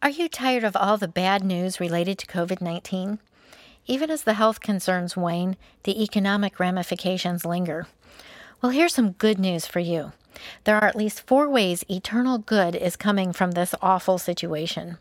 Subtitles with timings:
[0.00, 3.18] Are you tired of all the bad news related to COVID 19?
[3.88, 7.88] Even as the health concerns wane, the economic ramifications linger.
[8.62, 10.12] Well, here's some good news for you.
[10.62, 14.98] There are at least four ways eternal good is coming from this awful situation.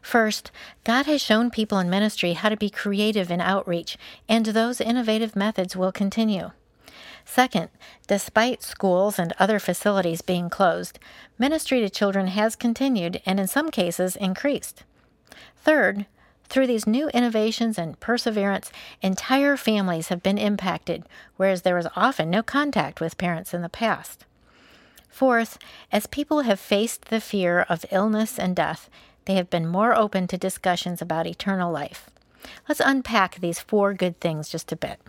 [0.00, 0.52] First,
[0.84, 5.34] God has shown people in ministry how to be creative in outreach, and those innovative
[5.34, 6.52] methods will continue.
[7.24, 7.70] Second,
[8.06, 10.98] despite schools and other facilities being closed,
[11.38, 14.84] ministry to children has continued and in some cases increased.
[15.56, 16.06] Third,
[16.48, 21.04] through these new innovations and perseverance, entire families have been impacted,
[21.36, 24.26] whereas there was often no contact with parents in the past.
[25.08, 25.58] Fourth,
[25.90, 28.90] as people have faced the fear of illness and death,
[29.24, 32.10] they have been more open to discussions about eternal life.
[32.68, 35.00] Let's unpack these four good things just a bit.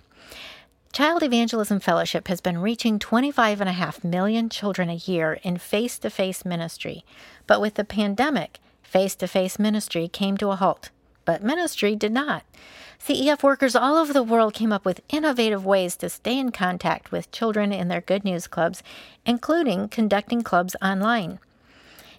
[0.94, 6.46] Child Evangelism Fellowship has been reaching 25.5 million children a year in face to face
[6.46, 7.04] ministry.
[7.48, 10.92] But with the pandemic, face to face ministry came to a halt.
[11.26, 12.44] But ministry did not.
[13.00, 17.12] CEF workers all over the world came up with innovative ways to stay in contact
[17.12, 18.84] with children in their Good News clubs,
[19.26, 21.40] including conducting clubs online.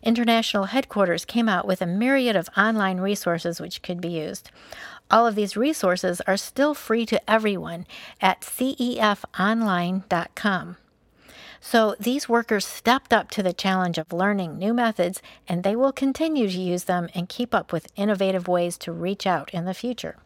[0.05, 4.51] International headquarters came out with a myriad of online resources which could be used.
[5.11, 7.87] All of these resources are still free to everyone
[8.21, 10.77] at cefonline.com.
[11.61, 15.93] So these workers stepped up to the challenge of learning new methods, and they will
[15.93, 19.73] continue to use them and keep up with innovative ways to reach out in the
[19.73, 20.19] future.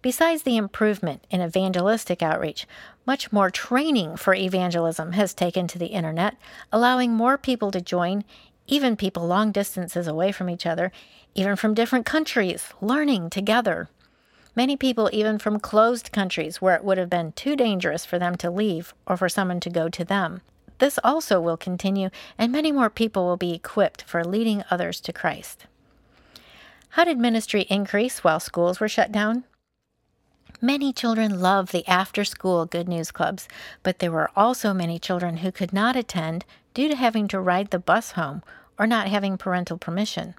[0.00, 2.66] Besides the improvement in evangelistic outreach,
[3.06, 6.36] much more training for evangelism has taken to the internet,
[6.72, 8.24] allowing more people to join
[8.66, 10.92] even people long distances away from each other,
[11.34, 13.88] even from different countries, learning together.
[14.54, 18.36] Many people, even from closed countries where it would have been too dangerous for them
[18.36, 20.42] to leave or for someone to go to them.
[20.78, 25.12] This also will continue, and many more people will be equipped for leading others to
[25.12, 25.66] Christ.
[26.90, 29.44] How did ministry increase while schools were shut down?
[30.64, 33.48] Many children love the after school Good News Clubs,
[33.82, 37.72] but there were also many children who could not attend due to having to ride
[37.72, 38.44] the bus home
[38.78, 40.34] or not having parental permission.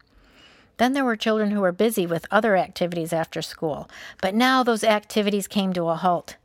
[0.77, 3.89] Then there were children who were busy with other activities after school,
[4.21, 6.37] but now those activities came to a halt.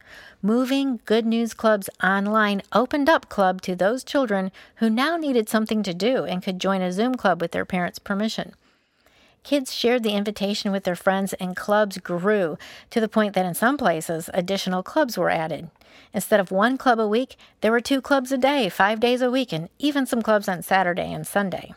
[0.42, 5.84] Moving Good News Clubs online opened up club to those children who now needed something
[5.84, 8.54] to do and could join a Zoom club with their parents' permission.
[9.48, 12.58] Kids shared the invitation with their friends, and clubs grew
[12.90, 15.70] to the point that in some places additional clubs were added.
[16.12, 19.30] Instead of one club a week, there were two clubs a day, five days a
[19.30, 21.72] week, and even some clubs on Saturday and Sunday.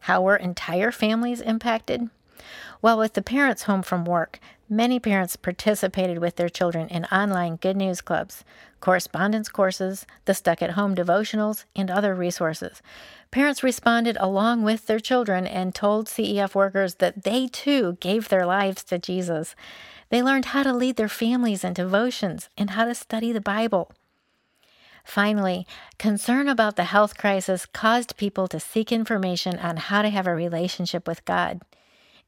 [0.00, 2.10] How were entire families impacted?
[2.82, 7.56] Well, with the parents home from work, many parents participated with their children in online
[7.56, 8.42] Good News Clubs,
[8.80, 12.80] correspondence courses, the Stuck at Home devotionals, and other resources.
[13.30, 18.46] Parents responded along with their children and told CEF workers that they too gave their
[18.46, 19.54] lives to Jesus.
[20.08, 23.92] They learned how to lead their families in devotions and how to study the Bible.
[25.04, 25.66] Finally,
[25.98, 30.34] concern about the health crisis caused people to seek information on how to have a
[30.34, 31.60] relationship with God.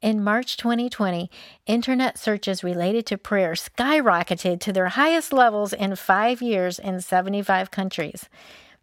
[0.03, 1.31] In March 2020,
[1.65, 7.71] internet searches related to prayer skyrocketed to their highest levels in five years in 75
[7.71, 8.27] countries.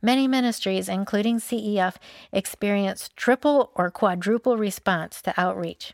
[0.00, 1.96] Many ministries, including CEF,
[2.32, 5.92] experienced triple or quadruple response to outreach.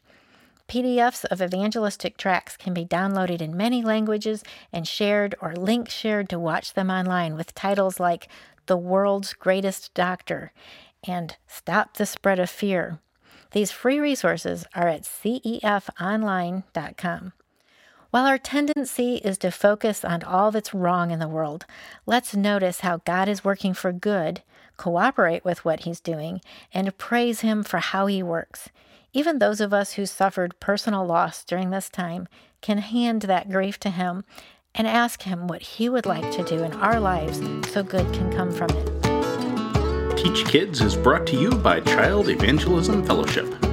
[0.68, 6.28] PDFs of evangelistic tracts can be downloaded in many languages and shared or link shared
[6.28, 8.28] to watch them online with titles like
[8.66, 10.52] The World's Greatest Doctor
[11.02, 13.00] and Stop the Spread of Fear.
[13.52, 17.32] These free resources are at cefonline.com.
[18.10, 21.66] While our tendency is to focus on all that's wrong in the world,
[22.06, 24.42] let's notice how God is working for good,
[24.76, 26.40] cooperate with what He's doing,
[26.72, 28.68] and praise Him for how He works.
[29.12, 32.28] Even those of us who suffered personal loss during this time
[32.60, 34.24] can hand that grief to Him
[34.74, 37.40] and ask Him what He would like to do in our lives
[37.70, 39.05] so good can come from it.
[40.26, 43.65] Teach Kids is brought to you by Child Evangelism Fellowship.